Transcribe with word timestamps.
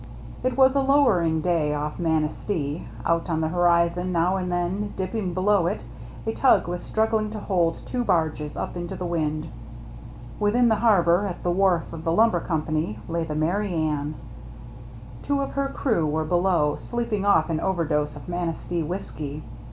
It 0.43 0.57
was 0.57 0.75
a 0.75 0.81
lowering 0.81 1.41
day 1.41 1.75
off 1.75 1.99
Manistee. 1.99 2.87
Out 3.05 3.29
on 3.29 3.41
the 3.41 3.49
horizon, 3.49 4.11
now 4.11 4.35
and 4.35 4.51
then 4.51 4.95
dipping 4.97 5.35
below 5.35 5.67
it, 5.67 5.83
a 6.25 6.33
tug 6.33 6.67
was 6.67 6.81
struggling 6.81 7.29
to 7.29 7.39
hold 7.39 7.79
two 7.85 8.03
barges 8.03 8.57
up 8.57 8.75
into 8.75 8.95
the 8.95 9.05
wind. 9.05 9.49
Within 10.39 10.69
the 10.69 10.77
harbor, 10.77 11.27
at 11.27 11.43
the 11.43 11.51
wharf 11.51 11.93
of 11.93 12.03
the 12.03 12.11
lumber 12.11 12.39
company, 12.39 12.97
lay 13.07 13.25
the 13.25 13.35
Merry 13.35 13.75
Anne. 13.75 14.15
Two 15.21 15.39
of 15.39 15.51
her 15.51 15.67
crew 15.67 16.07
were 16.07 16.25
below, 16.25 16.75
sleeping 16.77 17.23
off 17.23 17.51
an 17.51 17.59
overdose 17.59 18.15
of 18.15 18.27
Manistee 18.27 18.81
whiskey. 18.81 19.43